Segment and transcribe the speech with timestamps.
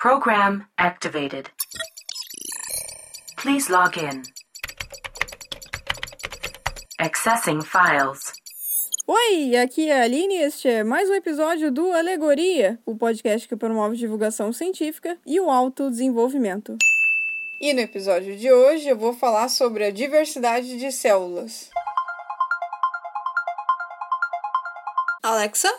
[0.00, 1.50] Program activated.
[3.36, 4.22] Please log in.
[7.00, 8.32] Accessing files.
[9.08, 13.48] Oi, aqui é a Aline e este é mais um episódio do Alegoria, o podcast
[13.48, 16.78] que promove divulgação científica e o autodesenvolvimento.
[17.60, 21.70] E no episódio de hoje eu vou falar sobre a diversidade de células.
[25.24, 25.74] Alexa,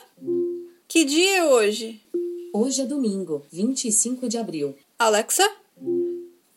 [0.90, 2.02] que dia é hoje?
[2.52, 4.76] Hoje é domingo, 25 de abril.
[4.98, 5.48] Alexa,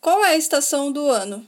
[0.01, 1.47] qual é a estação do ano?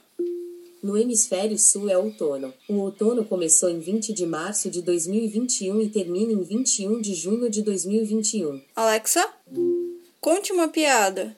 [0.83, 2.53] No hemisfério sul é outono.
[2.69, 7.49] O outono começou em 20 de março de 2021 e termina em 21 de junho
[7.49, 8.61] de 2021.
[8.75, 9.27] Alexa,
[10.21, 11.35] conte uma piada.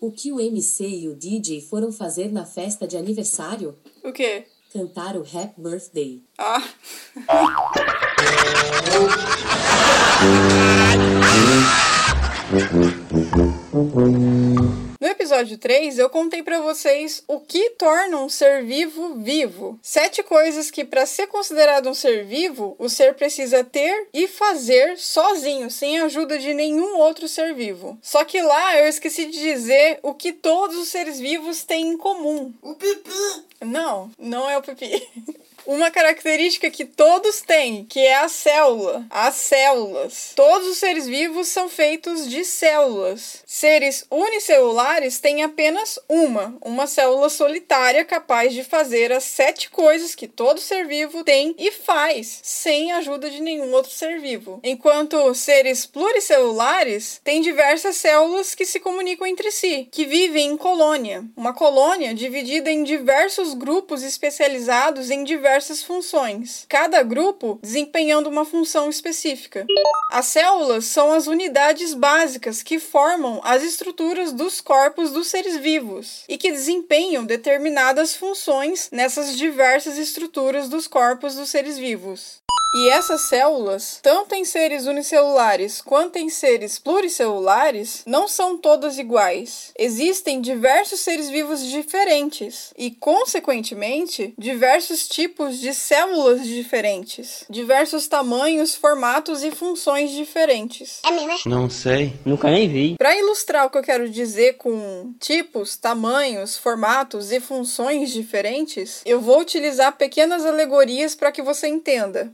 [0.00, 3.74] O que o MC e o DJ foram fazer na festa de aniversário?
[4.04, 4.44] O quê?
[4.72, 6.22] Cantar o Happy Birthday.
[6.38, 6.62] Ah.
[15.00, 19.78] No episódio 3, eu contei para vocês o que torna um ser vivo vivo.
[19.80, 24.98] Sete coisas que, para ser considerado um ser vivo, o ser precisa ter e fazer
[24.98, 27.96] sozinho, sem a ajuda de nenhum outro ser vivo.
[28.02, 31.96] Só que lá eu esqueci de dizer o que todos os seres vivos têm em
[31.96, 32.52] comum.
[32.60, 33.10] O pipi.
[33.60, 35.06] Não, não é o pipi.
[35.66, 39.04] Uma característica que todos têm, que é a célula.
[39.10, 40.32] As células.
[40.34, 43.42] Todos os seres vivos são feitos de células.
[43.46, 50.26] Seres unicelulares têm apenas uma, uma célula solitária capaz de fazer as sete coisas que
[50.26, 54.60] todo ser vivo tem e faz, sem a ajuda de nenhum outro ser vivo.
[54.64, 61.24] Enquanto seres pluricelulares têm diversas células que se comunicam entre si, que vivem em colônia.
[61.36, 68.88] Uma colônia dividida em diversos grupos especializados em diversas funções, cada grupo desempenhando uma função
[68.88, 69.66] específica.
[70.10, 76.24] As células são as unidades básicas que formam as estruturas dos corpos dos seres vivos
[76.28, 82.39] e que desempenham determinadas funções nessas diversas estruturas dos corpos dos seres vivos.
[82.72, 89.72] E essas células, tanto em seres unicelulares quanto em seres pluricelulares, não são todas iguais.
[89.76, 99.42] Existem diversos seres vivos diferentes e, consequentemente, diversos tipos de células diferentes, diversos tamanhos, formatos
[99.42, 101.00] e funções diferentes.
[101.04, 101.32] É mesmo?
[101.32, 101.38] é?
[101.46, 102.94] Não sei, nunca nem vi.
[102.96, 109.20] Para ilustrar o que eu quero dizer com tipos, tamanhos, formatos e funções diferentes, eu
[109.20, 112.32] vou utilizar pequenas alegorias para que você entenda.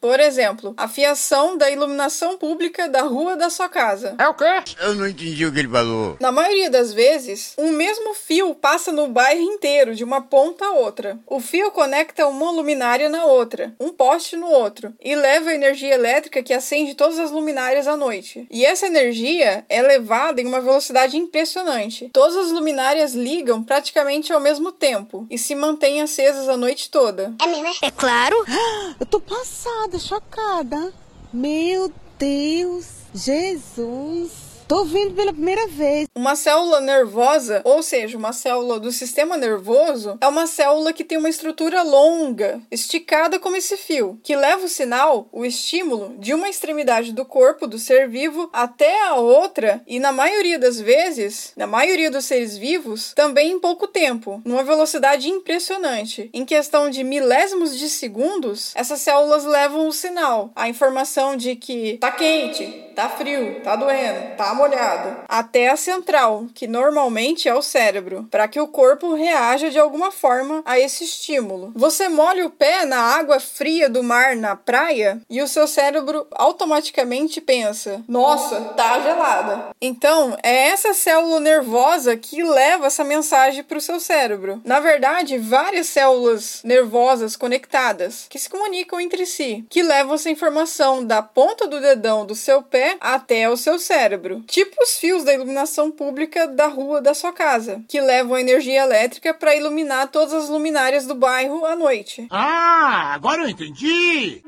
[0.00, 4.14] Por exemplo, a fiação da iluminação pública da rua da sua casa.
[4.18, 4.44] É o quê?
[4.80, 6.16] Eu não entendi o que ele falou.
[6.20, 10.72] Na maioria das vezes, um mesmo fio passa no bairro inteiro, de uma ponta a
[10.72, 11.18] outra.
[11.26, 15.94] O fio conecta uma luminária na outra, um poste no outro, e leva a energia
[15.94, 18.46] elétrica que acende todas as luminárias à noite.
[18.50, 22.08] E essa energia é levada em uma velocidade impressionante.
[22.12, 27.34] Todas as luminárias ligam praticamente ao mesmo tempo e se mantêm acesas a noite toda.
[27.40, 27.70] É mesmo?
[27.82, 28.36] É claro.
[28.98, 30.92] Eu tô passada, chocada.
[31.32, 34.49] Meu Deus, Jesus.
[34.70, 36.06] Tô vendo pela primeira vez.
[36.14, 41.18] Uma célula nervosa, ou seja, uma célula do sistema nervoso, é uma célula que tem
[41.18, 46.48] uma estrutura longa, esticada como esse fio, que leva o sinal, o estímulo, de uma
[46.48, 51.66] extremidade do corpo do ser vivo até a outra, e na maioria das vezes, na
[51.66, 56.30] maioria dos seres vivos, também em pouco tempo, numa velocidade impressionante.
[56.32, 61.98] Em questão de milésimos de segundos, essas células levam o sinal, a informação de que
[61.98, 67.62] tá quente, tá frio, tá doendo, tá molhado, até a central, que normalmente é o
[67.62, 71.72] cérebro, para que o corpo reaja de alguma forma a esse estímulo.
[71.74, 76.26] Você molha o pé na água fria do mar na praia e o seu cérebro
[76.32, 79.70] automaticamente pensa: "Nossa, tá gelada".
[79.80, 84.60] Então, é essa célula nervosa que leva essa mensagem para o seu cérebro.
[84.64, 91.04] Na verdade, várias células nervosas conectadas que se comunicam entre si, que levam essa informação
[91.04, 95.32] da ponta do dedão do seu pé até o seu cérebro tipo os fios da
[95.32, 100.48] iluminação pública da rua da sua casa, que levam energia elétrica para iluminar todas as
[100.48, 102.26] luminárias do bairro à noite.
[102.30, 104.42] Ah, agora eu entendi.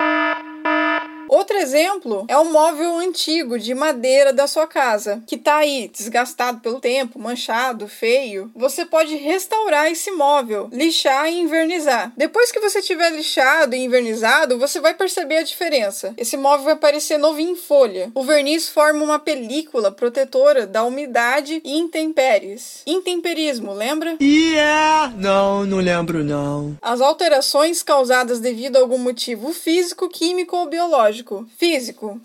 [1.32, 6.60] Outro exemplo é um móvel antigo de madeira da sua casa, que está aí desgastado
[6.60, 8.50] pelo tempo, manchado, feio.
[8.54, 12.12] Você pode restaurar esse móvel, lixar e invernizar.
[12.18, 16.12] Depois que você tiver lixado e invernizado, você vai perceber a diferença.
[16.18, 18.12] Esse móvel vai parecer novinho em folha.
[18.14, 22.82] O verniz forma uma película protetora da umidade e intempéries.
[22.86, 24.18] Intemperismo, lembra?
[24.20, 25.10] Yeah!
[25.16, 26.76] Não, não lembro não.
[26.82, 31.21] As alterações causadas devido a algum motivo físico, químico ou biológico.
[31.56, 32.20] Físico.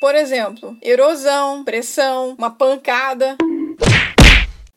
[0.00, 3.36] Por exemplo, erosão, pressão, uma pancada.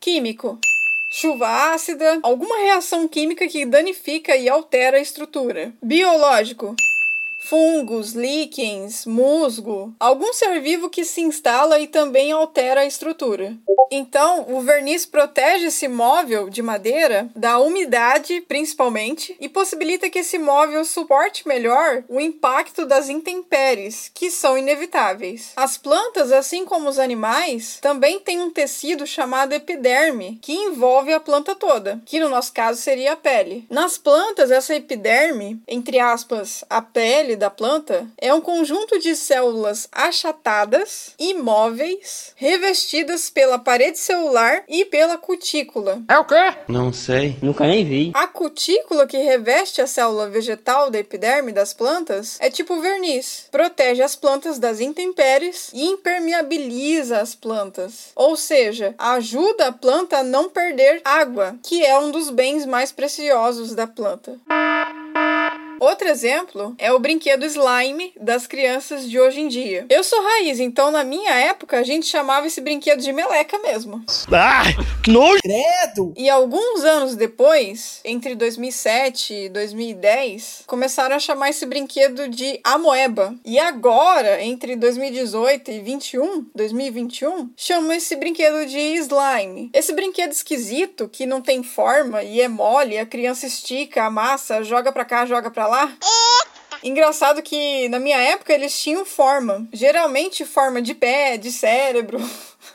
[0.00, 0.58] Químico.
[1.08, 5.72] Chuva ácida, alguma reação química que danifica e altera a estrutura.
[5.82, 6.74] Biológico
[7.46, 13.56] fungos, líquens, musgo, algum ser vivo que se instala e também altera a estrutura.
[13.88, 20.38] Então, o verniz protege esse móvel de madeira da umidade, principalmente, e possibilita que esse
[20.38, 25.52] móvel suporte melhor o impacto das intempéries, que são inevitáveis.
[25.54, 31.20] As plantas, assim como os animais, também têm um tecido chamado epiderme, que envolve a
[31.20, 33.66] planta toda, que no nosso caso seria a pele.
[33.70, 39.88] Nas plantas, essa epiderme, entre aspas, a pele da planta, é um conjunto de células
[39.92, 46.02] achatadas, imóveis, revestidas pela parede celular e pela cutícula.
[46.08, 46.54] É o quê?
[46.68, 47.36] Não sei.
[47.42, 48.12] Nunca nem vi.
[48.14, 53.48] A cutícula que reveste a célula vegetal da epiderme das plantas é tipo verniz.
[53.50, 58.10] Protege as plantas das intempéries e impermeabiliza as plantas.
[58.14, 62.92] Ou seja, ajuda a planta a não perder água, que é um dos bens mais
[62.92, 64.38] preciosos da planta.
[65.80, 69.86] Outro exemplo é o brinquedo slime das crianças de hoje em dia.
[69.88, 74.04] Eu sou raiz, então na minha época a gente chamava esse brinquedo de meleca mesmo.
[74.32, 74.64] Ah,
[75.02, 75.40] que nojo!
[75.42, 76.14] Credo!
[76.16, 83.34] E alguns anos depois, entre 2007 e 2010, começaram a chamar esse brinquedo de amoeba.
[83.44, 89.70] E agora, entre 2018 e 21, 2021, chamam esse brinquedo de slime.
[89.72, 94.92] Esse brinquedo esquisito que não tem forma e é mole, a criança estica, amassa, joga
[94.92, 95.92] pra cá, joga pra lá.
[96.82, 102.20] Engraçado que na minha época eles tinham forma, geralmente forma de pé, de cérebro,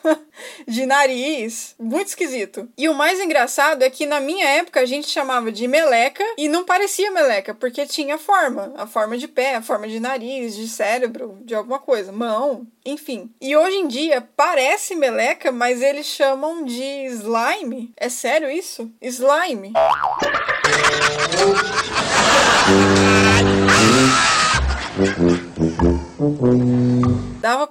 [0.68, 2.68] de nariz, muito esquisito.
[2.78, 6.50] E o mais engraçado é que na minha época a gente chamava de meleca e
[6.50, 10.68] não parecia meleca, porque tinha forma, a forma de pé, a forma de nariz, de
[10.68, 13.32] cérebro, de alguma coisa, mão, enfim.
[13.40, 17.94] E hoje em dia parece meleca, mas eles chamam de slime.
[17.96, 18.92] É sério isso?
[19.02, 19.74] Slime.
[22.66, 23.41] Caralho.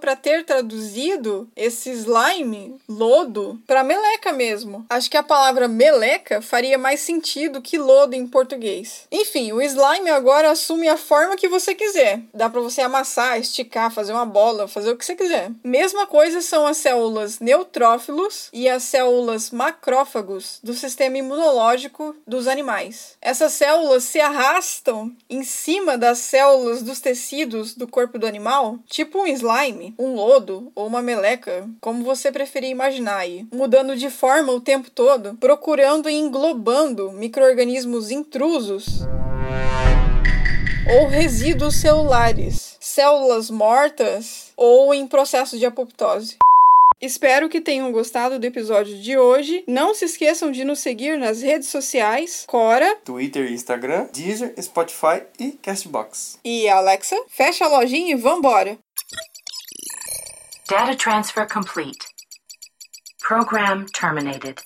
[0.01, 4.87] Pra ter traduzido esse slime, lodo, pra meleca mesmo.
[4.89, 9.07] Acho que a palavra meleca faria mais sentido que lodo em português.
[9.13, 12.23] Enfim, o slime agora assume a forma que você quiser.
[12.33, 15.51] Dá pra você amassar, esticar, fazer uma bola, fazer o que você quiser.
[15.63, 23.17] Mesma coisa são as células neutrófilos e as células macrófagos do sistema imunológico dos animais.
[23.21, 29.19] Essas células se arrastam em cima das células dos tecidos do corpo do animal, tipo
[29.19, 34.53] um slime, um lodo ou uma meleca, como você preferir imaginar aí, mudando de forma
[34.53, 39.01] o tempo todo, procurando e englobando micro-organismos intrusos
[40.93, 46.37] ou resíduos celulares, células mortas ou em processo de apoptose.
[47.01, 49.65] Espero que tenham gostado do episódio de hoje.
[49.67, 55.23] Não se esqueçam de nos seguir nas redes sociais, Cora Twitter e Instagram, Deezer, Spotify
[55.39, 56.39] e Castbox.
[56.45, 57.17] e Alexa.
[57.27, 58.79] Fecha a lojinha e vambora!
[60.71, 62.07] Data transfer complete.
[63.21, 64.63] Program terminated.